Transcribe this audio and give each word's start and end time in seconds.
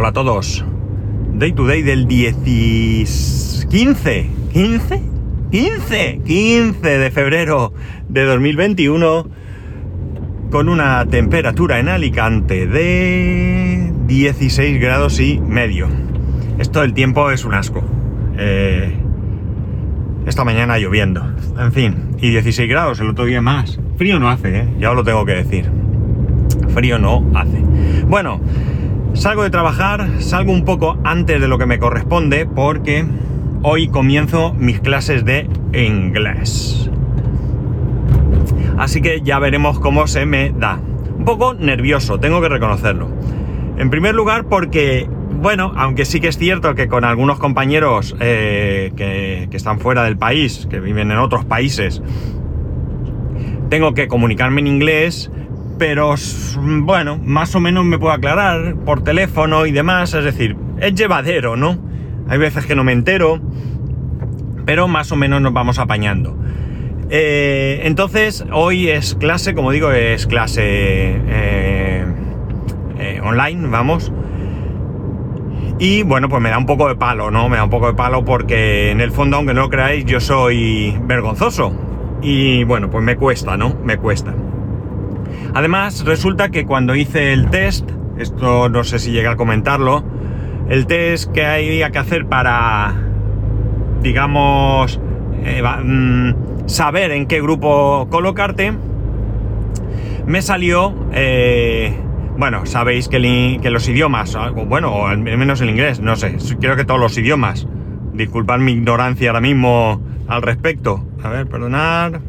Hola 0.00 0.10
a 0.10 0.12
todos. 0.12 0.64
Day 1.34 1.50
to 1.50 1.66
day 1.66 1.82
del 1.82 2.06
10... 2.06 3.66
15. 3.68 4.30
¿15? 4.54 5.02
15. 5.50 6.20
15 6.24 6.88
de 6.88 7.10
febrero 7.10 7.72
de 8.08 8.24
2021 8.24 9.28
con 10.52 10.68
una 10.68 11.04
temperatura 11.06 11.80
en 11.80 11.88
Alicante 11.88 12.68
de 12.68 13.92
16 14.06 14.80
grados 14.80 15.18
y 15.18 15.40
medio. 15.40 15.88
Esto 16.60 16.82
del 16.82 16.94
tiempo 16.94 17.32
es 17.32 17.44
un 17.44 17.54
asco. 17.54 17.82
Eh, 18.38 18.94
esta 20.26 20.44
mañana 20.44 20.78
lloviendo. 20.78 21.26
En 21.58 21.72
fin, 21.72 21.96
y 22.18 22.30
16 22.30 22.70
grados, 22.70 23.00
el 23.00 23.08
otro 23.08 23.24
día 23.24 23.42
más. 23.42 23.80
Frío 23.96 24.20
no 24.20 24.30
hace, 24.30 24.60
¿eh? 24.60 24.68
ya 24.78 24.90
os 24.90 24.96
lo 24.96 25.02
tengo 25.02 25.24
que 25.24 25.32
decir. 25.32 25.68
Frío 26.72 27.00
no 27.00 27.28
hace. 27.34 27.58
Bueno, 28.06 28.40
salgo 29.14 29.42
de 29.42 29.50
trabajar, 29.50 30.08
salgo 30.20 30.52
un 30.52 30.64
poco 30.64 30.98
antes 31.04 31.40
de 31.40 31.48
lo 31.48 31.58
que 31.58 31.66
me 31.66 31.78
corresponde 31.78 32.46
porque 32.46 33.04
hoy 33.62 33.88
comienzo 33.88 34.54
mis 34.54 34.80
clases 34.80 35.24
de 35.24 35.48
inglés. 35.72 36.90
Así 38.78 39.02
que 39.02 39.22
ya 39.22 39.38
veremos 39.38 39.80
cómo 39.80 40.06
se 40.06 40.24
me 40.24 40.50
da. 40.50 40.80
Un 41.18 41.24
poco 41.24 41.54
nervioso, 41.54 42.20
tengo 42.20 42.40
que 42.40 42.48
reconocerlo. 42.48 43.08
En 43.76 43.90
primer 43.90 44.14
lugar 44.14 44.44
porque, 44.44 45.08
bueno, 45.40 45.72
aunque 45.76 46.04
sí 46.04 46.20
que 46.20 46.28
es 46.28 46.38
cierto 46.38 46.74
que 46.74 46.86
con 46.86 47.04
algunos 47.04 47.38
compañeros 47.38 48.14
eh, 48.20 48.92
que, 48.96 49.48
que 49.50 49.56
están 49.56 49.80
fuera 49.80 50.04
del 50.04 50.16
país, 50.16 50.66
que 50.70 50.78
viven 50.78 51.10
en 51.10 51.18
otros 51.18 51.44
países, 51.44 52.02
tengo 53.68 53.94
que 53.94 54.08
comunicarme 54.08 54.60
en 54.60 54.68
inglés, 54.68 55.30
pero 55.78 56.14
bueno, 56.82 57.18
más 57.22 57.54
o 57.54 57.60
menos 57.60 57.84
me 57.84 57.98
puedo 57.98 58.12
aclarar 58.12 58.74
por 58.84 59.02
teléfono 59.02 59.66
y 59.66 59.72
demás, 59.72 60.12
es 60.14 60.24
decir, 60.24 60.56
es 60.80 60.94
llevadero, 60.94 61.56
¿no? 61.56 61.78
Hay 62.28 62.38
veces 62.38 62.66
que 62.66 62.74
no 62.74 62.84
me 62.84 62.92
entero, 62.92 63.40
pero 64.66 64.88
más 64.88 65.12
o 65.12 65.16
menos 65.16 65.40
nos 65.40 65.52
vamos 65.52 65.78
apañando. 65.78 66.36
Eh, 67.10 67.82
entonces, 67.84 68.44
hoy 68.52 68.88
es 68.88 69.14
clase, 69.14 69.54
como 69.54 69.70
digo, 69.70 69.92
es 69.92 70.26
clase 70.26 70.62
eh, 70.64 72.04
eh, 72.98 73.20
online, 73.24 73.68
vamos. 73.68 74.12
Y 75.78 76.02
bueno, 76.02 76.28
pues 76.28 76.42
me 76.42 76.50
da 76.50 76.58
un 76.58 76.66
poco 76.66 76.88
de 76.88 76.96
palo, 76.96 77.30
¿no? 77.30 77.48
Me 77.48 77.56
da 77.56 77.64
un 77.64 77.70
poco 77.70 77.86
de 77.86 77.94
palo 77.94 78.24
porque 78.24 78.90
en 78.90 79.00
el 79.00 79.12
fondo, 79.12 79.36
aunque 79.36 79.54
no 79.54 79.62
lo 79.62 79.70
creáis, 79.70 80.04
yo 80.04 80.20
soy 80.20 80.98
vergonzoso. 81.04 81.72
Y 82.20 82.64
bueno, 82.64 82.90
pues 82.90 83.04
me 83.04 83.16
cuesta, 83.16 83.56
¿no? 83.56 83.76
Me 83.84 83.96
cuesta. 83.96 84.34
Además, 85.54 86.04
resulta 86.04 86.50
que 86.50 86.64
cuando 86.64 86.94
hice 86.94 87.32
el 87.32 87.50
test, 87.50 87.88
esto 88.18 88.68
no 88.68 88.84
sé 88.84 88.98
si 88.98 89.10
llega 89.12 89.32
a 89.32 89.36
comentarlo, 89.36 90.04
el 90.68 90.86
test 90.86 91.32
que 91.32 91.44
había 91.44 91.90
que 91.90 91.98
hacer 91.98 92.26
para, 92.26 92.94
digamos, 94.02 95.00
mm, 95.00 96.30
saber 96.66 97.12
en 97.12 97.26
qué 97.26 97.40
grupo 97.40 98.08
colocarte, 98.10 98.74
me 100.26 100.42
salió, 100.42 100.94
eh, 101.12 101.96
bueno, 102.36 102.66
sabéis 102.66 103.08
que, 103.08 103.58
que, 103.62 103.70
los 103.70 103.88
idiomas, 103.88 104.36
bueno, 104.66 104.92
o 104.92 105.06
al 105.06 105.18
menos 105.18 105.60
el 105.62 105.70
inglés, 105.70 106.00
no 106.00 106.16
sé, 106.16 106.36
creo 106.60 106.76
que 106.76 106.84
todos 106.84 107.00
los 107.00 107.16
idiomas, 107.16 107.66
disculpad 108.12 108.58
mi 108.58 108.72
ignorancia 108.72 109.30
ahora 109.30 109.40
mismo 109.40 110.02
al 110.28 110.42
respecto, 110.42 111.06
a 111.22 111.30
ver, 111.30 111.46
perdonar, 111.46 112.20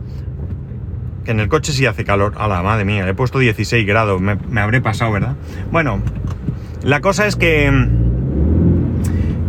que 1.24 1.32
en 1.32 1.40
el 1.40 1.48
coche 1.48 1.72
sí 1.72 1.86
hace 1.86 2.06
calor, 2.06 2.34
a 2.38 2.48
la 2.48 2.64
madre 2.64 2.86
mía, 2.86 3.06
le 3.06 3.12
he 3.12 3.14
puesto 3.14 3.40
16 3.40 3.86
grados, 3.86 4.22
me, 4.22 4.36
me 4.36 4.62
habré 4.62 4.82
pasado, 4.82 5.12
¿verdad? 5.12 5.36
Bueno, 5.72 6.02
la 6.84 7.02
cosa 7.02 7.28
es 7.28 7.36
que, 7.36 7.70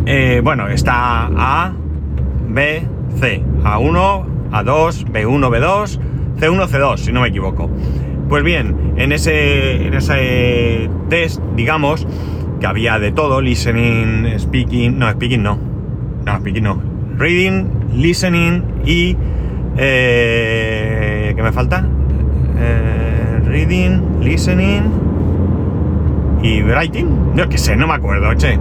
eh, 0.06 0.40
bueno, 0.42 0.68
está 0.68 1.26
A, 1.26 1.72
B, 2.48 2.82
C, 3.20 3.42
A1, 3.62 4.50
A2, 4.50 5.06
B1, 5.06 5.48
B2, 5.48 6.00
C1, 6.38 6.68
C2, 6.68 6.96
si 6.98 7.12
no 7.12 7.20
me 7.20 7.28
equivoco. 7.28 7.70
Pues 8.28 8.42
bien, 8.42 8.94
en 8.96 9.12
ese, 9.12 9.86
en 9.86 9.94
ese 9.94 10.90
test, 11.08 11.40
digamos, 11.54 12.06
que 12.58 12.66
había 12.66 12.98
de 12.98 13.12
todo, 13.12 13.40
listening, 13.40 14.38
speaking, 14.38 14.98
no, 14.98 15.10
speaking 15.12 15.42
no, 15.42 15.58
no, 16.24 16.36
speaking 16.38 16.64
no, 16.64 16.82
reading, 17.16 17.68
listening 17.94 18.64
y... 18.84 19.16
Eh, 19.76 20.99
¿Qué 21.34 21.42
me 21.42 21.52
falta? 21.52 21.86
Eh, 22.58 23.40
reading, 23.44 24.20
listening 24.20 24.82
y 26.42 26.62
writing. 26.62 27.34
Yo 27.34 27.48
qué 27.48 27.58
sé, 27.58 27.76
no 27.76 27.86
me 27.86 27.94
acuerdo, 27.94 28.34
che. 28.34 28.58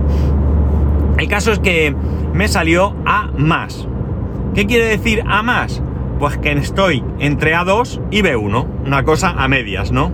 El 1.18 1.28
caso 1.28 1.52
es 1.52 1.60
que 1.60 1.96
me 2.34 2.48
salió 2.48 2.96
A 3.06 3.30
más. 3.38 3.88
¿Qué 4.54 4.66
quiere 4.66 4.86
decir 4.86 5.24
A 5.28 5.42
más? 5.42 5.82
Pues 6.20 6.38
que 6.38 6.52
estoy 6.52 7.04
entre 7.20 7.56
A2 7.56 8.02
y 8.12 8.22
B1. 8.22 8.66
Una 8.86 9.04
cosa 9.04 9.34
a 9.38 9.48
medias, 9.48 9.92
¿no? 9.92 10.12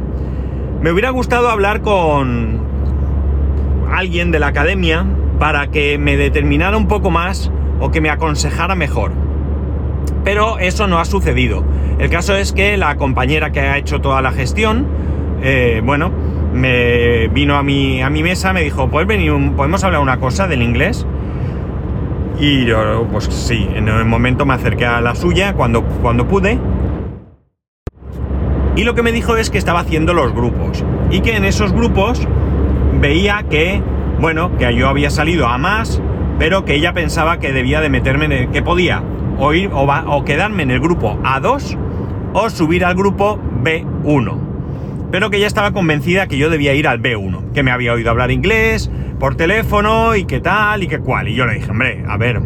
Me 0.81 0.91
hubiera 0.91 1.09
gustado 1.09 1.49
hablar 1.49 1.81
con 1.81 2.59
alguien 3.91 4.31
de 4.31 4.39
la 4.39 4.47
academia 4.47 5.05
para 5.39 5.67
que 5.67 5.97
me 5.97 6.15
determinara 6.17 6.77
un 6.77 6.88
poco 6.88 7.11
más 7.11 7.51
o 7.79 7.91
que 7.91 8.01
me 8.01 8.09
aconsejara 8.09 8.75
mejor. 8.75 9.25
Pero 10.25 10.58
eso 10.58 10.88
no 10.88 11.00
ha 11.00 11.06
sucedido. 11.06 11.63
El 12.00 12.09
caso 12.09 12.36
es 12.36 12.52
que 12.52 12.75
la 12.75 12.97
compañera 12.97 13.52
que 13.52 13.62
ha 13.62 13.78
hecho 13.78 14.02
toda 14.02 14.22
la 14.22 14.31
gestión, 14.31 14.88
eh, 15.41 15.81
bueno, 15.86 16.12
me 16.52 17.28
vino 17.28 17.56
a 17.56 17.63
mi, 17.63 18.02
a 18.02 18.09
mi 18.09 18.24
mesa, 18.24 18.52
me 18.52 18.63
dijo, 18.63 18.90
¿puedes 18.90 19.08
venir, 19.08 19.31
podemos 19.56 19.84
hablar 19.84 20.02
una 20.02 20.19
cosa 20.19 20.47
del 20.47 20.63
inglés? 20.63 21.06
Y 22.40 22.66
yo, 22.66 23.08
pues 23.12 23.25
sí, 23.25 23.69
en 23.75 23.88
el 23.88 24.03
momento 24.06 24.46
me 24.46 24.56
acerqué 24.56 24.86
a 24.86 25.00
la 25.00 25.13
suya 25.16 25.53
cuando, 25.53 25.84
cuando 25.84 26.28
pude. 26.28 26.59
Y 28.75 28.84
lo 28.84 28.96
que 28.96 29.03
me 29.03 29.12
dijo 29.12 29.38
es 29.38 29.50
que 29.50 29.57
estaba 29.57 29.81
haciendo 29.81 30.13
los 30.13 30.34
grupos. 30.34 30.84
Y 31.12 31.22
que 31.22 31.38
en 31.38 31.46
esos 31.46 31.72
grupos 31.72 32.28
veía 33.00 33.46
que, 33.50 33.81
bueno, 34.19 34.57
que 34.57 34.75
yo 34.75 34.90
había 34.90 35.12
salido 35.12 35.47
a 35.47 35.57
más, 35.57 36.02
pero 36.40 36.66
que 36.66 36.75
ella 36.75 36.94
pensaba 36.94 37.40
que 37.40 37.53
debía 37.53 37.80
de 37.80 37.90
meterme 37.90 38.25
en 38.25 38.31
el, 38.31 38.50
que 38.50 38.62
podía 38.62 39.03
o, 39.38 39.53
ir, 39.53 39.69
o, 39.73 39.85
va, 39.85 40.06
o 40.07 40.23
quedarme 40.23 40.63
en 40.63 40.72
el 40.72 40.79
grupo 40.79 41.18
A2 41.23 41.78
o 42.34 42.50
subir 42.50 42.85
al 42.85 42.96
grupo 42.96 43.40
B1 43.63 44.46
pero 45.16 45.29
que 45.29 45.38
ella 45.38 45.47
estaba 45.47 45.72
convencida 45.72 46.28
que 46.28 46.38
yo 46.38 46.50
debía 46.50 46.73
ir 46.73 46.90
al 46.90 47.01
B1, 47.01 47.53
que 47.53 47.63
me 47.63 47.72
había 47.72 47.94
oído 47.94 48.09
hablar 48.09 48.31
inglés 48.31 48.91
por 49.18 49.35
teléfono 49.35 50.13
y 50.16 50.25
qué 50.25 50.41
tal 50.41 50.84
y 50.84 50.88
qué 50.88 51.00
cual. 51.00 51.29
Y 51.29 51.35
yo 51.35 51.45
le 51.45 51.53
dije, 51.53 51.72
hombre, 51.72 52.03
a 52.06 52.18
ver, 52.18 52.41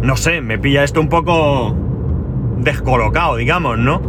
no 0.00 0.16
sé, 0.16 0.40
me 0.40 0.58
pilla 0.58 0.84
esto 0.84 1.02
un 1.02 1.10
poco 1.10 1.76
descolocado, 2.58 3.36
digamos, 3.36 3.78
¿no? 3.78 4.00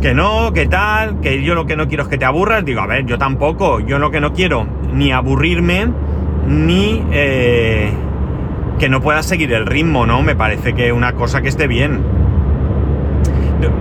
Que 0.00 0.14
no, 0.14 0.54
que 0.54 0.66
tal, 0.66 1.20
que 1.20 1.42
yo 1.42 1.54
lo 1.54 1.66
que 1.66 1.76
no 1.76 1.86
quiero 1.86 2.04
es 2.04 2.08
que 2.08 2.16
te 2.16 2.24
aburras. 2.24 2.64
Digo, 2.64 2.80
a 2.80 2.86
ver, 2.86 3.04
yo 3.04 3.18
tampoco, 3.18 3.80
yo 3.80 3.98
lo 3.98 4.10
que 4.10 4.20
no 4.20 4.32
quiero 4.32 4.66
ni 4.92 5.12
aburrirme, 5.12 5.88
ni 6.48 7.04
eh, 7.12 7.51
que 8.82 8.88
no 8.88 9.00
pueda 9.00 9.22
seguir 9.22 9.52
el 9.52 9.64
ritmo, 9.64 10.06
¿no? 10.06 10.22
Me 10.22 10.34
parece 10.34 10.74
que 10.74 10.92
una 10.92 11.12
cosa 11.12 11.40
que 11.40 11.48
esté 11.48 11.68
bien 11.68 12.02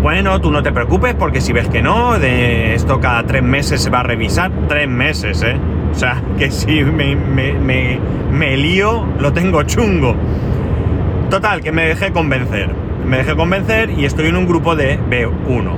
bueno, 0.01 0.39
tú 0.41 0.51
no 0.51 0.61
te 0.61 0.71
preocupes 0.71 1.15
porque 1.15 1.41
si 1.41 1.53
ves 1.53 1.67
que 1.67 1.81
no, 1.81 2.19
de 2.19 2.75
esto 2.75 2.99
cada 2.99 3.23
tres 3.23 3.43
meses 3.43 3.81
se 3.81 3.89
va 3.89 4.01
a 4.01 4.03
revisar, 4.03 4.51
tres 4.67 4.87
meses, 4.87 5.41
¿eh? 5.43 5.55
O 5.91 5.95
sea, 5.95 6.21
que 6.37 6.51
si 6.51 6.83
me, 6.83 7.15
me, 7.15 8.57
lío, 8.57 9.05
lo 9.19 9.33
tengo 9.33 9.63
chungo. 9.63 10.15
Total, 11.29 11.61
que 11.61 11.71
me 11.71 11.87
dejé 11.87 12.11
convencer. 12.11 12.69
Me 13.07 13.17
dejé 13.17 13.35
convencer 13.35 13.89
y 13.91 14.05
estoy 14.05 14.27
en 14.27 14.35
un 14.35 14.47
grupo 14.47 14.75
de 14.75 14.99
B1. 14.99 15.71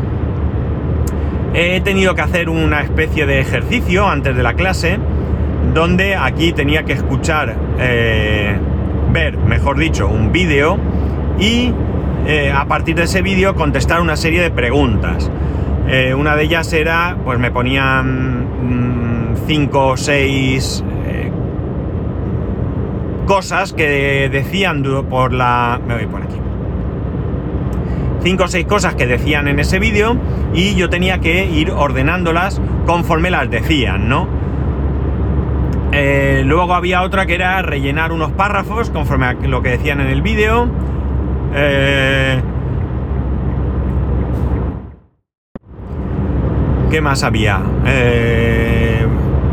He 1.53 1.81
tenido 1.81 2.15
que 2.15 2.21
hacer 2.21 2.49
una 2.49 2.81
especie 2.81 3.25
de 3.25 3.39
ejercicio 3.39 4.07
antes 4.07 4.35
de 4.35 4.43
la 4.43 4.53
clase, 4.53 4.97
donde 5.73 6.15
aquí 6.15 6.51
tenía 6.51 6.83
que 6.83 6.93
escuchar, 6.93 7.55
eh, 7.79 8.57
ver, 9.13 9.37
mejor 9.37 9.77
dicho, 9.77 10.07
un 10.07 10.31
vídeo 10.31 10.77
y 11.39 11.71
eh, 12.25 12.51
a 12.51 12.65
partir 12.65 12.95
de 12.95 13.03
ese 13.03 13.21
vídeo 13.21 13.55
contestar 13.55 14.01
una 14.01 14.17
serie 14.17 14.41
de 14.41 14.51
preguntas. 14.51 15.31
Eh, 15.87 16.13
una 16.13 16.35
de 16.35 16.43
ellas 16.43 16.73
era, 16.73 17.17
pues 17.23 17.39
me 17.39 17.51
ponían 17.51 19.35
5 19.47 19.87
o 19.87 19.97
6 19.97 20.83
cosas 23.25 23.73
que 23.73 24.29
decían 24.31 24.83
por 25.09 25.33
la... 25.33 25.79
Me 25.87 25.95
voy 25.95 26.05
por 26.07 26.21
aquí. 26.21 26.35
5 28.23 28.43
o 28.43 28.47
6 28.47 28.65
cosas 28.65 28.95
que 28.95 29.05
decían 29.05 29.47
en 29.47 29.59
ese 29.59 29.79
vídeo 29.79 30.17
y 30.53 30.75
yo 30.75 30.89
tenía 30.89 31.19
que 31.19 31.45
ir 31.45 31.71
ordenándolas 31.71 32.61
conforme 32.85 33.31
las 33.31 33.49
decían, 33.49 34.07
¿no? 34.07 34.27
Eh, 35.95 36.41
luego 36.43 36.73
había 36.73 37.03
otra 37.03 37.27
que 37.27 37.35
era 37.35 37.61
rellenar 37.61 38.11
unos 38.11 38.31
párrafos 38.31 38.89
conforme 38.89 39.27
a 39.27 39.33
lo 39.33 39.61
que 39.61 39.69
decían 39.69 40.01
en 40.01 40.07
el 40.07 40.23
vídeo. 40.23 40.67
Eh, 41.53 42.41
¿Qué 46.89 46.99
más 46.99 47.23
había? 47.23 47.61
Eh, 47.85 49.05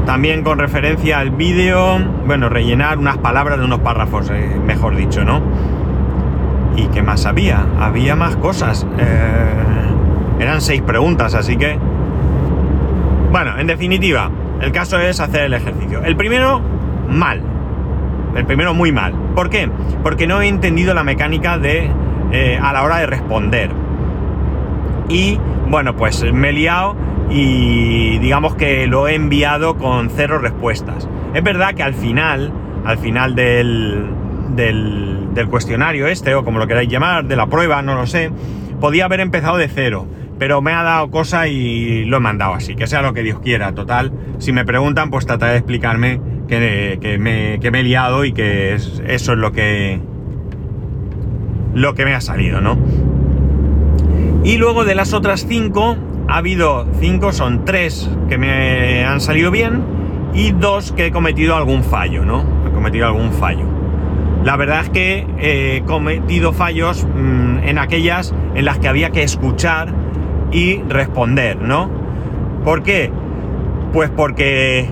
también 0.06 0.42
con 0.42 0.58
referencia 0.58 1.18
al 1.18 1.30
vídeo, 1.30 1.98
bueno, 2.26 2.48
rellenar 2.48 2.96
unas 2.96 3.18
palabras 3.18 3.58
de 3.58 3.66
unos 3.66 3.80
párrafos, 3.80 4.32
mejor 4.66 4.96
dicho, 4.96 5.24
¿no? 5.24 5.42
¿Y 6.74 6.86
qué 6.86 7.02
más 7.02 7.26
había? 7.26 7.66
Había 7.78 8.16
más 8.16 8.36
cosas. 8.36 8.86
Eran 10.38 10.60
seis 10.62 10.80
preguntas, 10.80 11.34
así 11.34 11.56
que... 11.56 11.78
Bueno, 13.30 13.58
en 13.58 13.66
definitiva, 13.66 14.30
el 14.60 14.72
caso 14.72 14.98
es 14.98 15.20
hacer 15.20 15.44
el 15.44 15.54
ejercicio. 15.54 16.02
El 16.04 16.16
primero, 16.16 16.60
mal. 17.08 17.42
El 18.36 18.46
primero, 18.46 18.74
muy 18.74 18.92
mal. 18.92 19.12
¿Por 19.34 19.50
qué? 19.50 19.68
Porque 20.02 20.26
no 20.26 20.40
he 20.40 20.48
entendido 20.48 20.94
la 20.94 21.04
mecánica 21.04 21.58
de... 21.58 21.90
Eh, 22.32 22.58
a 22.62 22.72
la 22.72 22.84
hora 22.84 22.98
de 22.98 23.06
responder. 23.06 23.70
Y, 25.08 25.38
bueno, 25.68 25.96
pues 25.96 26.22
me 26.32 26.50
he 26.50 26.52
liado 26.52 26.94
y 27.28 28.18
digamos 28.18 28.54
que 28.54 28.86
lo 28.86 29.08
he 29.08 29.14
enviado 29.14 29.76
con 29.76 30.10
cero 30.10 30.38
respuestas. 30.38 31.08
Es 31.34 31.42
verdad 31.42 31.74
que 31.74 31.82
al 31.82 31.94
final, 31.94 32.52
al 32.84 32.98
final 32.98 33.34
del, 33.34 34.06
del, 34.54 35.28
del, 35.34 35.48
cuestionario 35.48 36.06
este, 36.06 36.34
o 36.36 36.44
como 36.44 36.60
lo 36.60 36.68
queráis 36.68 36.88
llamar, 36.88 37.24
de 37.24 37.34
la 37.34 37.48
prueba, 37.48 37.82
no 37.82 37.96
lo 37.96 38.06
sé, 38.06 38.30
podía 38.80 39.06
haber 39.06 39.18
empezado 39.18 39.56
de 39.56 39.68
cero, 39.68 40.06
pero 40.40 40.62
me 40.62 40.72
ha 40.72 40.82
dado 40.82 41.10
cosa 41.10 41.48
y 41.48 42.06
lo 42.06 42.16
he 42.16 42.20
mandado 42.20 42.54
así, 42.54 42.74
que 42.74 42.86
sea 42.86 43.02
lo 43.02 43.12
que 43.12 43.22
Dios 43.22 43.40
quiera. 43.40 43.74
Total, 43.74 44.10
si 44.38 44.54
me 44.54 44.64
preguntan, 44.64 45.10
pues 45.10 45.26
trataré 45.26 45.52
de 45.52 45.58
explicarme 45.58 46.18
que, 46.48 47.18
me, 47.20 47.56
he 47.56 47.82
liado 47.82 48.24
y 48.24 48.32
que 48.32 48.72
es, 48.72 49.02
eso 49.06 49.32
es 49.32 49.38
lo 49.38 49.52
que, 49.52 50.00
lo 51.74 51.94
que 51.94 52.06
me 52.06 52.14
ha 52.14 52.22
salido, 52.22 52.62
¿no? 52.62 52.78
Y 54.42 54.56
luego 54.56 54.86
de 54.86 54.94
las 54.94 55.12
otras 55.12 55.44
cinco, 55.46 55.98
ha 56.26 56.38
habido 56.38 56.86
cinco, 56.98 57.34
son 57.34 57.66
tres 57.66 58.10
que 58.30 58.38
me 58.38 59.04
han 59.04 59.20
salido 59.20 59.50
bien 59.50 59.82
y 60.32 60.52
dos 60.52 60.92
que 60.92 61.08
he 61.08 61.10
cometido 61.10 61.54
algún 61.54 61.84
fallo, 61.84 62.24
¿no? 62.24 62.46
He 62.66 62.70
cometido 62.70 63.06
algún 63.06 63.30
fallo. 63.34 63.66
La 64.42 64.56
verdad 64.56 64.80
es 64.80 64.88
que 64.88 65.26
he 65.38 65.82
cometido 65.82 66.54
fallos 66.54 67.04
mmm, 67.04 67.58
en 67.62 67.76
aquellas 67.76 68.34
en 68.54 68.64
las 68.64 68.78
que 68.78 68.88
había 68.88 69.10
que 69.10 69.22
escuchar 69.22 69.92
y 70.52 70.82
responder, 70.88 71.60
¿no? 71.60 71.90
¿Por 72.64 72.82
qué? 72.82 73.10
Pues 73.92 74.10
porque 74.10 74.88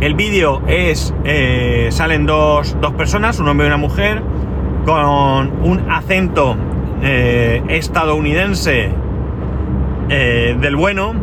el 0.00 0.14
vídeo 0.14 0.62
es. 0.66 1.14
Eh, 1.24 1.88
salen 1.90 2.26
dos, 2.26 2.76
dos, 2.80 2.92
personas, 2.94 3.38
un 3.38 3.48
hombre 3.48 3.66
y 3.66 3.68
una 3.68 3.76
mujer, 3.76 4.22
con 4.84 5.52
un 5.62 5.90
acento 5.90 6.56
eh, 7.02 7.62
estadounidense 7.68 8.90
eh, 10.08 10.56
del 10.60 10.76
bueno 10.76 11.14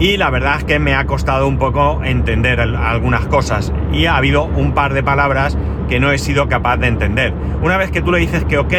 y 0.00 0.16
la 0.16 0.30
verdad 0.30 0.56
es 0.56 0.64
que 0.64 0.78
me 0.78 0.94
ha 0.94 1.06
costado 1.06 1.46
un 1.46 1.58
poco 1.58 2.00
entender 2.02 2.58
algunas 2.60 3.26
cosas 3.26 3.70
y 3.92 4.06
ha 4.06 4.16
habido 4.16 4.44
un 4.44 4.72
par 4.72 4.94
de 4.94 5.02
palabras 5.02 5.58
que 5.90 6.00
no 6.00 6.10
he 6.10 6.18
sido 6.18 6.48
capaz 6.48 6.78
de 6.78 6.86
entender. 6.86 7.34
Una 7.62 7.76
vez 7.76 7.90
que 7.90 8.00
tú 8.00 8.10
le 8.10 8.18
dices 8.18 8.44
que 8.46 8.56
ok, 8.56 8.72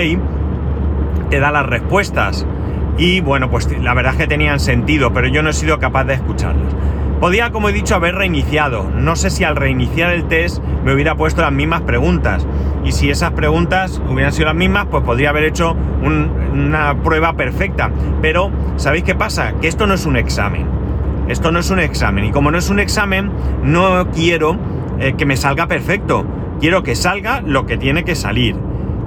te 1.30 1.40
da 1.40 1.52
las 1.52 1.66
respuestas 1.68 2.48
y 2.98 3.22
bueno, 3.22 3.50
pues 3.50 3.68
la 3.80 3.94
verdad 3.94 4.14
es 4.14 4.20
que 4.20 4.28
tenían 4.28 4.60
sentido, 4.60 5.14
pero 5.14 5.28
yo 5.28 5.42
no 5.44 5.50
he 5.50 5.54
sido 5.54 5.80
capaz 5.80 6.04
de 6.06 6.16
escucharlas. 6.16 6.74
Podía, 7.20 7.52
como 7.52 7.70
he 7.70 7.74
dicho, 7.74 7.94
haber 7.94 8.16
reiniciado. 8.16 8.90
No 8.96 9.16
sé 9.16 9.30
si 9.30 9.44
al 9.44 9.56
reiniciar 9.56 10.12
el 10.12 10.28
test 10.28 10.58
me 10.84 10.92
hubiera 10.92 11.16
puesto 11.16 11.44
las 11.44 11.52
mismas 11.52 11.82
preguntas. 11.82 12.48
Y 12.84 12.94
si 12.94 13.12
esas 13.12 13.32
preguntas 13.34 14.02
hubieran 14.10 14.34
sido 14.34 14.48
las 14.48 14.56
mismas, 14.56 14.88
pues 14.90 15.04
podría 15.04 15.30
haber 15.30 15.44
hecho 15.44 15.76
un, 16.02 16.32
una 16.52 16.96
prueba 17.04 17.34
perfecta. 17.34 17.92
Pero, 18.24 18.50
¿sabéis 18.78 19.04
qué 19.04 19.14
pasa? 19.14 19.54
Que 19.62 19.68
esto 19.68 19.86
no 19.86 19.94
es 19.94 20.08
un 20.08 20.16
examen. 20.16 20.66
Esto 21.28 21.52
no 21.52 21.60
es 21.60 21.70
un 21.70 21.80
examen. 21.80 22.26
Y 22.26 22.32
como 22.32 22.50
no 22.50 22.58
es 22.58 22.72
un 22.72 22.80
examen, 22.80 23.30
no 23.64 24.10
quiero 24.10 24.58
eh, 25.00 25.14
que 25.16 25.28
me 25.28 25.38
salga 25.38 25.68
perfecto. 25.68 26.26
Quiero 26.60 26.82
que 26.82 26.96
salga 26.96 27.42
lo 27.42 27.68
que 27.68 27.78
tiene 27.78 28.04
que 28.04 28.16
salir. 28.16 28.56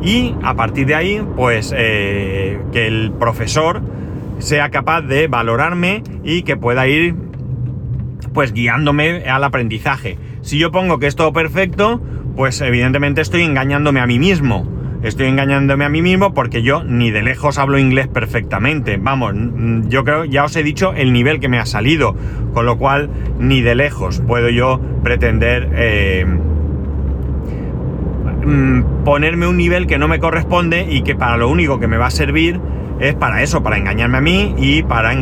Y 0.05 0.35
a 0.43 0.55
partir 0.55 0.87
de 0.87 0.95
ahí, 0.95 1.23
pues 1.35 1.75
eh, 1.77 2.59
que 2.73 2.87
el 2.87 3.13
profesor 3.19 3.81
sea 4.39 4.71
capaz 4.71 5.01
de 5.03 5.29
valorarme 5.29 6.03
y 6.23 6.43
que 6.43 6.57
pueda 6.57 6.87
ir 6.87 7.15
pues 8.35 8.53
guiándome 8.53 9.25
al 9.29 9.45
aprendizaje. 9.45 10.19
Si 10.43 10.59
yo 10.59 10.71
pongo 10.71 10.99
que 10.99 11.07
es 11.07 11.17
todo 11.17 11.33
perfecto, 11.33 12.03
pues 12.37 12.61
evidentemente 12.61 13.23
estoy 13.23 13.43
engañándome 13.43 14.01
a 14.01 14.07
mí 14.07 14.19
mismo. 14.19 14.69
Estoy 15.03 15.27
engañándome 15.27 15.85
a 15.85 15.89
mí 15.89 16.03
mismo 16.03 16.33
porque 16.35 16.63
yo 16.63 16.83
ni 16.83 17.11
de 17.11 17.23
lejos 17.23 17.59
hablo 17.59 17.79
inglés 17.79 18.09
perfectamente. 18.09 18.97
Vamos, 18.97 19.35
yo 19.89 20.03
creo, 20.03 20.25
ya 20.25 20.45
os 20.45 20.57
he 20.57 20.63
dicho 20.63 20.95
el 20.95 21.13
nivel 21.13 21.41
que 21.41 21.49
me 21.49 21.59
ha 21.59 21.67
salido, 21.67 22.17
con 22.55 22.67
lo 22.67 22.79
cual 22.79 23.11
ni 23.39 23.61
de 23.61 23.75
lejos 23.75 24.23
puedo 24.27 24.49
yo 24.49 24.81
pretender 25.03 25.71
eh, 25.75 26.27
mm, 28.45 29.05
ponerme 29.05 29.47
un 29.47 29.57
nivel 29.57 29.87
que 29.87 29.99
no 29.99 30.09
me 30.09 30.19
corresponde 30.19 30.87
y 30.89 31.03
que 31.03 31.15
para 31.15 31.37
lo 31.37 31.49
único 31.49 31.79
que 31.79 31.89
me 31.89 31.97
va 31.97 32.07
a 32.07 32.11
servir 32.11 32.61
es 33.01 33.15
para 33.15 33.43
eso, 33.43 33.63
para 33.63 33.77
engañarme 33.77 34.19
a 34.19 34.21
mí 34.21 34.55
y 34.57 34.83
para, 34.83 35.13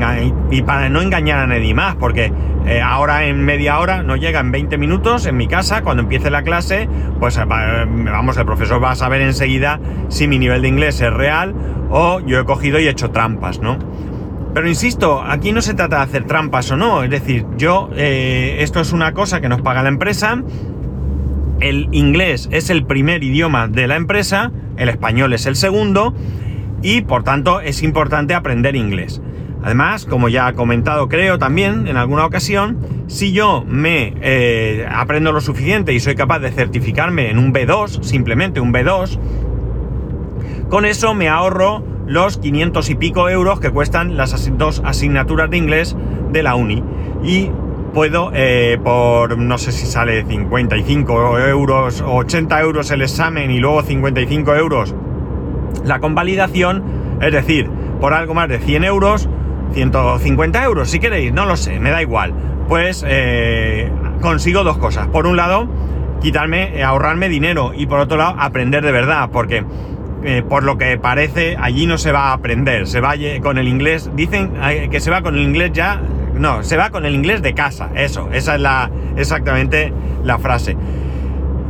y 0.51 0.63
para 0.63 0.89
no 0.89 1.01
engañar 1.01 1.39
a 1.39 1.47
nadie 1.47 1.75
más, 1.75 1.97
porque 1.97 2.33
eh, 2.67 2.81
ahora 2.81 3.25
en 3.25 3.45
media 3.45 3.79
hora 3.79 4.03
no 4.03 4.17
llega 4.17 4.41
en 4.41 4.53
20 4.53 4.79
minutos 4.79 5.27
en 5.27 5.37
mi 5.37 5.49
casa, 5.49 5.83
cuando 5.83 6.03
empiece 6.03 6.31
la 6.31 6.43
clase, 6.43 6.89
pues 7.19 7.39
eh, 7.39 7.45
vamos, 7.47 8.37
el 8.37 8.45
profesor 8.45 8.83
va 8.83 8.93
a 8.93 8.97
saber 8.97 9.23
enseguida 9.23 9.81
si 10.09 10.29
mi 10.29 10.39
nivel 10.39 10.63
de 10.63 10.69
inglés 10.69 11.01
es 11.01 11.13
real 11.13 11.55
o 11.91 12.21
yo 12.21 12.41
he 12.41 12.45
cogido 12.45 12.79
y 12.79 12.87
he 12.87 12.91
hecho 12.91 13.11
trampas, 13.11 13.61
¿no? 13.61 13.79
Pero 14.55 14.69
insisto, 14.69 15.23
aquí 15.23 15.53
no 15.53 15.63
se 15.63 15.73
trata 15.73 15.97
de 15.97 16.03
hacer 16.03 16.25
trampas 16.25 16.71
o 16.71 16.77
no, 16.77 17.03
es 17.03 17.11
decir, 17.11 17.47
yo, 17.57 17.89
eh, 17.97 18.59
esto 18.61 18.81
es 18.81 18.93
una 18.93 19.13
cosa 19.13 19.41
que 19.41 19.49
nos 19.49 19.63
paga 19.63 19.83
la 19.83 19.89
empresa, 19.89 20.43
el 21.63 21.89
inglés 21.93 22.49
es 22.53 22.71
el 22.71 22.85
primer 22.85 23.23
idioma 23.23 23.69
de 23.69 23.87
la 23.87 23.97
empresa, 23.97 24.53
el 24.77 24.89
español 24.89 25.33
es 25.33 25.47
el 25.47 25.57
segundo, 25.57 26.15
y 26.83 27.03
por 27.03 27.23
tanto 27.23 27.61
es 27.61 27.83
importante 27.83 28.35
aprender 28.35 28.77
inglés. 28.77 29.23
Además, 29.63 30.05
como 30.05 30.29
ya 30.29 30.49
he 30.49 30.55
comentado 30.55 31.09
creo 31.09 31.39
también 31.39 31.87
en 31.87 31.97
alguna 31.97 32.27
ocasión, 32.27 32.79
si 33.07 33.33
yo 33.33 33.65
me 33.67 34.13
eh, 34.21 34.87
aprendo 34.91 35.31
lo 35.31 35.41
suficiente 35.41 35.93
y 35.93 36.01
soy 36.01 36.17
capaz 36.17 36.41
de 36.41 36.51
certificarme 36.51 37.31
en 37.31 37.39
un 37.39 37.53
B2, 37.55 38.03
simplemente 38.03 38.61
un 38.61 38.73
B2, 38.73 39.19
con 40.69 40.85
eso 40.85 41.15
me 41.15 41.29
ahorro 41.29 41.85
los 42.07 42.39
500 42.39 42.91
y 42.91 42.95
pico 42.97 43.29
euros 43.29 43.61
que 43.61 43.71
cuestan 43.71 44.17
las 44.17 44.51
dos 44.59 44.83
asignaturas 44.85 45.49
de 45.49 45.59
inglés 45.59 45.97
de 46.33 46.43
la 46.43 46.57
uni. 46.57 46.83
Y 47.23 47.51
puedo, 47.93 48.31
eh, 48.35 48.79
por 48.83 49.39
no 49.39 49.59
sé 49.59 49.73
si 49.73 49.87
sale 49.87 50.25
55 50.25 51.39
euros 51.39 52.01
o 52.01 52.15
80 52.17 52.61
euros 52.61 52.91
el 52.91 53.03
examen 53.03 53.51
y 53.51 53.59
luego 53.59 53.83
55 53.83 54.55
euros 54.55 54.95
la 55.85 56.01
convalidación, 56.01 56.83
es 57.21 57.33
decir, 57.33 57.69
por 58.01 58.15
algo 58.15 58.35
más 58.35 58.49
de 58.49 58.59
100 58.59 58.85
euros, 58.85 59.29
150 59.73 60.65
euros, 60.65 60.91
si 60.91 61.01
queréis, 61.01 61.33
no 61.33 61.47
lo 61.47 61.57
sé, 61.57 61.81
me 61.81 61.91
da 61.91 62.03
igual. 62.03 62.33
Pues 62.69 63.05
eh, 63.07 63.91
consigo 64.21 64.65
dos 64.65 64.79
cosas. 64.79 65.09
Por 65.09 65.27
un 65.27 65.37
lado, 65.37 65.69
quitarme, 66.21 66.79
eh, 66.79 66.85
ahorrarme 66.85 67.29
dinero 67.29 67.73
y 67.75 67.87
por 67.87 68.01
otro 68.01 68.17
lado, 68.17 68.37
aprender 68.39 68.85
de 68.85 68.93
verdad, 68.93 69.31
porque 69.33 69.65
por 70.49 70.63
lo 70.63 70.79
que 70.79 70.99
parece, 70.99 71.57
allí 71.61 71.87
no 71.87 71.99
se 71.99 72.13
va 72.13 72.29
a 72.29 72.35
aprender, 72.35 72.87
se 72.87 73.01
va 73.01 73.15
con 73.43 73.59
el 73.59 73.67
inglés, 73.67 74.09
dicen 74.15 74.53
que 74.89 75.01
se 75.01 75.11
va 75.11 75.21
con 75.21 75.35
el 75.35 75.43
inglés 75.43 75.73
ya, 75.73 76.01
no, 76.43 76.63
se 76.63 76.77
va 76.77 76.91
con 76.91 77.07
el 77.07 77.15
inglés 77.15 77.41
de 77.41 77.55
casa, 77.55 77.91
eso, 77.95 78.29
esa 78.33 78.57
es 78.57 78.61
la, 78.61 78.91
exactamente 79.17 79.93
la 80.25 80.39
frase. 80.39 80.77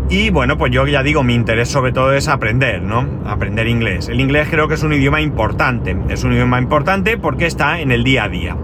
Y 0.08 0.30
bueno, 0.30 0.58
pues 0.58 0.72
yo 0.72 0.86
ya 0.86 1.02
digo, 1.02 1.22
mi 1.22 1.34
interés 1.34 1.68
sobre 1.68 1.92
todo 1.92 2.12
es 2.12 2.28
aprender, 2.28 2.82
¿no? 2.82 3.06
Aprender 3.24 3.68
inglés. 3.68 4.08
El 4.08 4.20
inglés 4.20 4.48
creo 4.50 4.68
que 4.68 4.74
es 4.74 4.82
un 4.82 4.92
idioma 4.92 5.20
importante. 5.20 5.96
Es 6.10 6.24
un 6.24 6.32
idioma 6.32 6.58
importante 6.58 7.16
porque 7.16 7.46
está 7.46 7.80
en 7.80 7.92
el 7.92 8.04
día 8.04 8.24
a 8.24 8.28
día. 8.28 8.56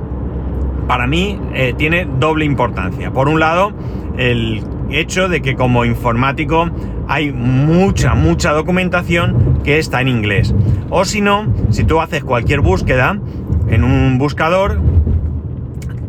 Para 0.87 1.07
mí 1.07 1.41
eh, 1.55 1.75
tiene 1.77 2.07
doble 2.19 2.45
importancia. 2.45 3.13
Por 3.13 3.29
un 3.29 3.41
lado, 3.41 3.73
el 4.19 4.63
hecho 4.91 5.29
de 5.29 5.41
que 5.41 5.55
como 5.55 5.85
informático 5.85 6.71
hay 7.09 7.33
mucha, 7.33 8.15
mucha 8.15 8.53
documentación 8.53 9.61
que 9.65 9.79
está 9.79 10.03
en 10.03 10.09
inglés. 10.09 10.55
O 10.91 11.05
si 11.05 11.21
no, 11.23 11.47
si 11.71 11.85
tú 11.85 12.01
haces 12.01 12.25
cualquier 12.25 12.61
búsqueda 12.61 13.19
en 13.69 13.85
un 13.85 14.19
buscador, 14.19 14.81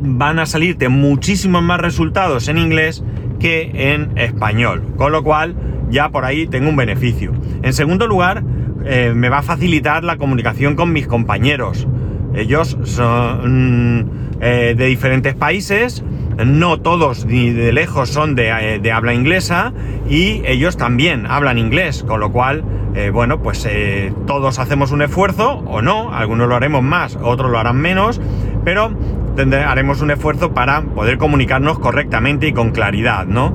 van 0.01 0.39
a 0.39 0.45
salirte 0.45 0.89
muchísimos 0.89 1.61
más 1.61 1.79
resultados 1.79 2.47
en 2.47 2.57
inglés 2.57 3.03
que 3.39 3.93
en 3.93 4.17
español, 4.17 4.83
con 4.97 5.11
lo 5.11 5.23
cual 5.23 5.55
ya 5.89 6.09
por 6.09 6.25
ahí 6.25 6.47
tengo 6.47 6.69
un 6.69 6.75
beneficio. 6.75 7.33
En 7.63 7.73
segundo 7.73 8.07
lugar, 8.07 8.43
eh, 8.85 9.13
me 9.15 9.29
va 9.29 9.39
a 9.39 9.43
facilitar 9.43 10.03
la 10.03 10.17
comunicación 10.17 10.75
con 10.75 10.93
mis 10.93 11.07
compañeros. 11.07 11.87
Ellos 12.35 12.77
son 12.83 14.09
eh, 14.39 14.75
de 14.77 14.85
diferentes 14.85 15.35
países, 15.35 16.03
no 16.45 16.79
todos 16.79 17.25
ni 17.25 17.49
de 17.49 17.73
lejos 17.73 18.09
son 18.09 18.35
eh, 18.37 18.79
de 18.81 18.91
habla 18.91 19.13
inglesa 19.13 19.73
y 20.09 20.41
ellos 20.45 20.77
también 20.77 21.25
hablan 21.25 21.57
inglés, 21.57 22.03
con 22.07 22.19
lo 22.19 22.31
cual, 22.31 22.63
bueno, 23.13 23.41
pues 23.41 23.67
todos 24.25 24.59
hacemos 24.59 24.91
un 24.91 25.01
esfuerzo 25.01 25.63
o 25.67 25.81
no, 25.81 26.13
algunos 26.13 26.49
lo 26.49 26.55
haremos 26.55 26.83
más, 26.83 27.17
otros 27.21 27.49
lo 27.49 27.57
harán 27.57 27.77
menos, 27.77 28.19
pero 28.65 28.91
haremos 29.41 30.01
un 30.01 30.11
esfuerzo 30.11 30.53
para 30.53 30.81
poder 30.81 31.17
comunicarnos 31.17 31.79
correctamente 31.79 32.47
y 32.47 32.53
con 32.53 32.71
claridad, 32.71 33.25
¿no? 33.25 33.53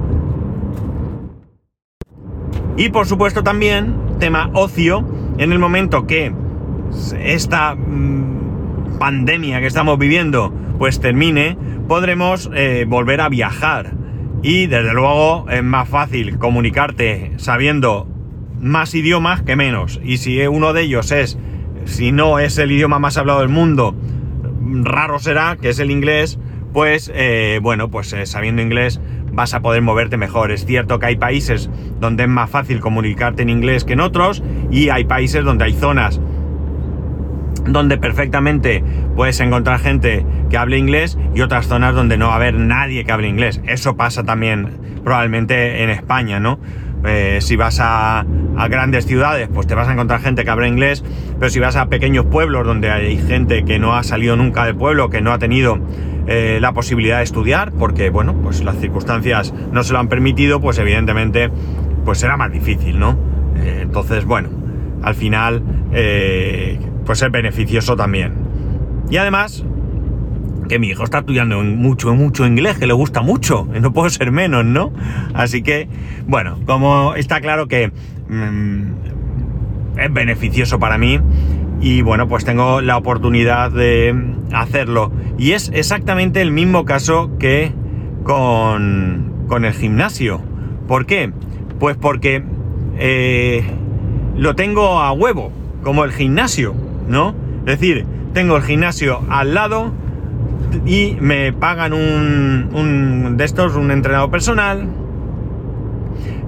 Y 2.76 2.88
por 2.88 3.06
supuesto 3.06 3.42
también, 3.42 3.94
tema 4.18 4.50
ocio, 4.52 5.06
en 5.38 5.52
el 5.52 5.58
momento 5.58 6.06
que 6.06 6.32
esta 7.20 7.74
mm, 7.74 8.98
pandemia 8.98 9.60
que 9.60 9.66
estamos 9.66 9.98
viviendo 9.98 10.52
pues 10.78 11.00
termine, 11.00 11.56
podremos 11.86 12.50
eh, 12.54 12.84
volver 12.88 13.20
a 13.20 13.28
viajar. 13.28 13.92
Y 14.42 14.66
desde 14.66 14.92
luego 14.92 15.46
es 15.48 15.62
más 15.62 15.88
fácil 15.88 16.38
comunicarte 16.38 17.32
sabiendo 17.36 18.08
más 18.60 18.94
idiomas 18.94 19.42
que 19.42 19.56
menos. 19.56 20.00
Y 20.04 20.18
si 20.18 20.44
uno 20.46 20.72
de 20.72 20.82
ellos 20.82 21.12
es, 21.12 21.38
si 21.84 22.12
no 22.12 22.38
es 22.38 22.58
el 22.58 22.72
idioma 22.72 22.98
más 22.98 23.16
hablado 23.16 23.40
del 23.40 23.48
mundo, 23.48 23.94
raro 24.82 25.18
será, 25.18 25.56
que 25.60 25.68
es 25.68 25.78
el 25.78 25.90
inglés, 25.90 26.38
pues 26.72 27.10
eh, 27.14 27.60
bueno, 27.62 27.90
pues 27.90 28.12
eh, 28.12 28.26
sabiendo 28.26 28.62
inglés 28.62 29.00
vas 29.32 29.54
a 29.54 29.60
poder 29.60 29.82
moverte 29.82 30.16
mejor. 30.16 30.50
Es 30.50 30.64
cierto 30.66 30.98
que 30.98 31.06
hay 31.06 31.16
países 31.16 31.70
donde 32.00 32.24
es 32.24 32.28
más 32.28 32.50
fácil 32.50 32.80
comunicarte 32.80 33.42
en 33.42 33.50
inglés 33.50 33.84
que 33.84 33.94
en 33.94 34.00
otros 34.00 34.42
y 34.70 34.88
hay 34.88 35.04
países 35.04 35.44
donde 35.44 35.64
hay 35.64 35.72
zonas 35.72 36.20
donde 37.66 37.96
perfectamente 37.96 38.84
puedes 39.16 39.40
encontrar 39.40 39.78
gente 39.80 40.26
que 40.50 40.58
hable 40.58 40.78
inglés 40.78 41.18
y 41.34 41.40
otras 41.40 41.66
zonas 41.66 41.94
donde 41.94 42.18
no 42.18 42.26
va 42.26 42.34
a 42.34 42.36
haber 42.36 42.54
nadie 42.54 43.04
que 43.04 43.12
hable 43.12 43.28
inglés. 43.28 43.60
Eso 43.66 43.96
pasa 43.96 44.22
también 44.22 45.00
probablemente 45.02 45.82
en 45.82 45.90
España, 45.90 46.40
¿no? 46.40 46.58
Eh, 47.06 47.38
si 47.40 47.56
vas 47.56 47.78
a, 47.80 48.24
grandes 48.70 49.04
ciudades, 49.04 49.48
pues 49.52 49.66
te 49.66 49.74
vas 49.74 49.88
a 49.88 49.92
encontrar 49.92 50.20
gente 50.20 50.44
que 50.44 50.50
habla 50.50 50.66
inglés, 50.66 51.04
pero 51.38 51.50
si 51.50 51.60
vas 51.60 51.76
a 51.76 51.86
pequeños 51.86 52.26
pueblos 52.26 52.66
donde 52.66 52.90
hay 52.90 53.18
gente 53.18 53.64
que 53.64 53.78
no 53.78 53.94
ha 53.94 54.02
salido 54.02 54.36
nunca 54.36 54.64
del 54.64 54.76
pueblo, 54.76 55.10
que 55.10 55.20
no 55.20 55.32
ha 55.32 55.38
tenido 55.38 55.78
eh, 56.26 56.58
la 56.60 56.72
posibilidad 56.72 57.18
de 57.18 57.24
estudiar, 57.24 57.72
porque 57.72 58.10
bueno, 58.10 58.34
pues 58.42 58.64
las 58.64 58.78
circunstancias 58.78 59.52
no 59.72 59.82
se 59.82 59.92
lo 59.92 59.98
han 59.98 60.08
permitido, 60.08 60.60
pues 60.60 60.78
evidentemente, 60.78 61.50
pues 62.04 62.18
será 62.18 62.36
más 62.36 62.52
difícil, 62.52 62.98
¿no? 62.98 63.18
Eh, 63.56 63.80
entonces, 63.82 64.24
bueno, 64.24 64.48
al 65.02 65.14
final, 65.14 65.62
pues 67.04 67.22
es 67.22 67.30
beneficioso 67.30 67.96
también. 67.96 68.32
Y 69.10 69.18
además, 69.18 69.64
que 70.68 70.78
mi 70.78 70.88
hijo 70.88 71.04
está 71.04 71.18
estudiando 71.18 71.62
mucho, 71.62 72.14
mucho 72.14 72.46
inglés, 72.46 72.78
que 72.78 72.86
le 72.86 72.92
gusta 72.92 73.22
mucho, 73.22 73.66
no 73.80 73.92
puedo 73.92 74.08
ser 74.10 74.30
menos, 74.32 74.64
¿no? 74.64 74.92
Así 75.34 75.62
que, 75.62 75.88
bueno, 76.26 76.58
como 76.66 77.14
está 77.14 77.40
claro 77.40 77.68
que 77.68 77.92
mm, 78.28 79.98
es 79.98 80.12
beneficioso 80.12 80.78
para 80.78 80.98
mí 80.98 81.20
y 81.80 82.02
bueno, 82.02 82.28
pues 82.28 82.44
tengo 82.44 82.80
la 82.80 82.96
oportunidad 82.96 83.70
de 83.70 84.14
hacerlo. 84.52 85.12
Y 85.38 85.52
es 85.52 85.70
exactamente 85.74 86.40
el 86.40 86.50
mismo 86.50 86.84
caso 86.84 87.36
que 87.38 87.72
con, 88.22 89.44
con 89.48 89.64
el 89.64 89.72
gimnasio. 89.72 90.40
¿Por 90.88 91.06
qué? 91.06 91.32
Pues 91.78 91.96
porque 91.96 92.42
eh, 92.98 93.64
lo 94.36 94.54
tengo 94.54 95.00
a 95.00 95.12
huevo, 95.12 95.52
como 95.82 96.04
el 96.04 96.12
gimnasio, 96.12 96.74
¿no? 97.08 97.34
Es 97.66 97.78
decir, 97.78 98.06
tengo 98.32 98.56
el 98.56 98.62
gimnasio 98.62 99.20
al 99.28 99.54
lado, 99.54 99.92
y 100.86 101.16
me 101.20 101.52
pagan 101.52 101.92
un, 101.92 103.36
de 103.36 103.44
estos, 103.44 103.76
un 103.76 103.90
entrenador 103.90 104.30
personal 104.30 104.88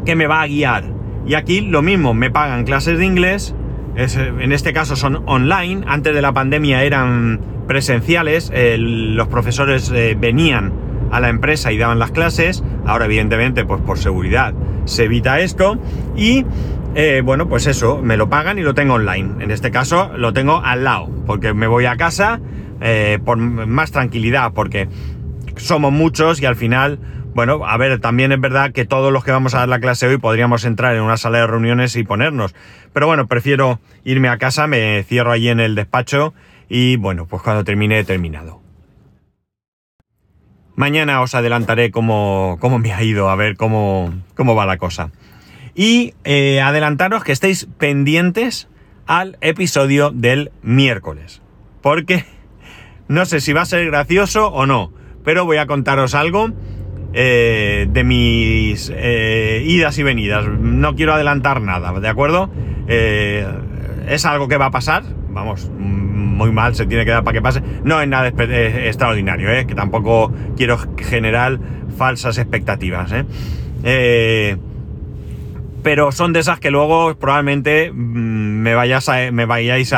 que 0.05 0.15
me 0.15 0.27
va 0.27 0.43
a 0.43 0.47
guiar. 0.47 0.85
Y 1.27 1.35
aquí 1.35 1.61
lo 1.61 1.83
mismo, 1.83 2.15
me 2.15 2.31
pagan 2.31 2.65
clases 2.65 2.99
de 2.99 3.07
inglés, 3.07 3.55
en 3.97 4.53
este 4.53 4.73
caso 4.73 4.95
son 4.95 5.23
online, 5.27 5.85
antes 5.87 6.15
de 6.15 6.23
la 6.23 6.33
pandemia 6.33 6.83
eran 6.85 7.41
presenciales, 7.67 8.53
los 8.79 9.27
profesores 9.29 9.91
eh, 9.95 10.17
venían 10.19 10.73
a 11.11 11.21
la 11.21 11.29
empresa 11.29 11.73
y 11.73 11.79
daban 11.79 11.99
las 11.99 12.11
clases, 12.11 12.63
ahora 12.85 13.07
evidentemente 13.07 13.65
pues 13.65 13.81
por 13.81 13.99
seguridad 13.99 14.55
se 14.85 15.05
evita 15.05 15.41
esto 15.41 15.79
y 16.17 16.45
eh, 16.95 17.23
bueno 17.25 17.49
pues 17.49 17.67
eso, 17.67 18.01
me 18.03 18.17
lo 18.17 18.29
pagan 18.29 18.59
y 18.59 18.63
lo 18.63 18.75
tengo 18.75 18.95
online, 18.95 19.43
en 19.45 19.51
este 19.51 19.71
caso 19.71 20.11
lo 20.17 20.33
tengo 20.33 20.61
al 20.65 20.85
lado, 20.85 21.09
porque 21.27 21.55
me 21.55 21.67
voy 21.67 21.87
a 21.87 21.97
casa, 21.97 22.41
eh, 22.81 23.19
por 23.25 23.37
más 23.39 23.93
tranquilidad, 23.93 24.53
porque 24.53 24.89
somos 25.57 25.93
muchos 25.93 26.41
y 26.41 26.47
al 26.47 26.57
final, 26.57 26.99
bueno, 27.35 27.67
a 27.67 27.77
ver, 27.77 28.01
también 28.01 28.33
es 28.33 28.41
verdad 28.41 28.73
que 28.73 28.85
todos 28.85 29.13
los 29.13 29.25
que 29.25 29.31
vamos 29.31 29.55
a 29.55 29.61
dar 29.61 29.69
la 29.69 29.81
clase 29.81 30.07
hoy 30.07 30.19
podríamos 30.19 30.65
entrar 30.65 30.95
en 30.95 31.03
una 31.03 31.17
sala 31.17 31.39
de 31.39 31.47
reuniones 31.47 31.97
y 31.97 32.05
ponernos. 32.05 32.55
Pero 32.93 33.07
bueno, 33.07 33.27
prefiero 33.27 33.81
irme 34.05 34.29
a 34.29 34.39
casa, 34.39 34.67
me 34.67 35.03
cierro 35.05 35.33
allí 35.33 35.49
en 35.49 35.61
el 35.61 35.75
despacho 35.75 36.35
y 36.69 36.97
bueno, 36.97 37.27
pues 37.27 37.43
cuando 37.43 37.65
termine 37.65 37.99
he 37.99 38.05
terminado. 38.05 38.61
Mañana 40.75 41.23
os 41.23 41.35
adelantaré 41.35 41.91
cómo, 41.91 42.59
cómo 42.61 42.79
me 42.79 42.93
ha 42.93 43.03
ido, 43.03 43.31
a 43.31 43.37
ver 43.37 43.57
cómo, 43.57 44.13
cómo 44.35 44.55
va 44.55 44.67
la 44.67 44.77
cosa. 44.77 45.11
Y 45.75 46.15
eh, 46.25 46.61
adelantaros 46.61 47.25
que 47.25 47.33
estéis 47.33 47.67
pendientes 47.79 48.69
al 49.07 49.39
episodio 49.41 50.11
del 50.11 50.53
miércoles. 50.63 51.41
Porque 51.81 52.27
no 53.09 53.25
sé 53.25 53.41
si 53.41 53.53
va 53.53 53.63
a 53.63 53.67
ser 53.67 53.87
gracioso 53.87 54.49
o 54.49 54.67
no, 54.67 54.93
pero 55.25 55.45
voy 55.45 55.59
a 55.59 55.67
contaros 55.67 56.15
algo 56.15 56.51
eh, 57.19 57.87
de 57.89 58.05
mis 58.05 58.93
eh, 58.95 59.63
idas 59.67 59.97
y 59.99 60.03
venidas. 60.03 60.47
No 60.47 60.95
quiero 60.97 61.15
adelantar 61.15 61.63
nada, 61.63 61.99
¿de 61.99 62.09
acuerdo? 62.09 62.51
Eh, 62.89 63.47
es 64.07 64.27
algo 64.27 64.49
que 64.49 64.59
va 64.59 64.67
a 64.67 64.71
pasar, 64.71 65.03
vamos, 65.31 65.71
muy 65.71 66.53
mal 66.53 66.75
se 66.75 66.87
tiene 66.87 67.05
que 67.05 67.13
dar 67.13 67.25
para 67.25 67.35
que 67.35 67.43
pase. 67.43 67.63
No 67.85 68.01
es 68.03 68.09
nada 68.09 68.29
extraordinario, 68.29 69.49
que 69.67 69.75
tampoco 69.75 70.31
quiero 70.57 70.79
generar 70.99 71.59
falsas 71.97 72.37
expectativas. 72.37 73.15
pero 75.83 76.13
son 76.13 76.33
de 76.35 76.41
esas 76.41 76.61
que 76.61 76.71
luego 76.71 77.15
probablemente 77.17 77.93
mm, 77.93 77.95
me, 77.95 78.75
vayas 78.75 79.09
me 79.33 79.47
vayáis 79.47 79.95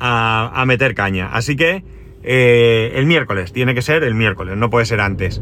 a, 0.00 0.64
meter 0.66 0.94
caña. 0.94 1.30
Así 1.32 1.56
que 1.56 1.84
eh, 2.22 2.92
el 2.94 3.06
miércoles, 3.06 3.52
tiene 3.52 3.74
que 3.74 3.82
ser 3.82 4.02
el 4.02 4.14
miércoles, 4.14 4.56
no 4.56 4.70
puede 4.70 4.86
ser 4.86 5.00
antes. 5.00 5.40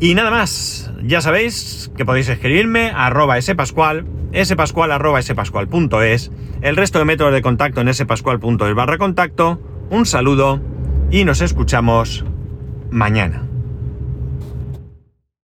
Y 0.00 0.14
nada 0.14 0.30
más, 0.30 0.92
ya 1.02 1.20
sabéis 1.20 1.90
que 1.96 2.04
podéis 2.04 2.28
escribirme 2.28 2.90
a 2.90 3.06
arroba 3.06 3.40
spascual, 3.40 4.06
spascual 4.44 4.92
arroba 4.92 5.20
spascual.es, 5.22 6.30
el 6.60 6.76
resto 6.76 6.98
de 6.98 7.04
métodos 7.04 7.32
de 7.32 7.42
contacto 7.42 7.80
en 7.80 7.92
spascual.es 7.92 8.74
barra 8.74 8.98
contacto, 8.98 9.60
un 9.90 10.06
saludo 10.06 10.60
y 11.10 11.24
nos 11.24 11.40
escuchamos 11.40 12.24
mañana. 12.90 13.47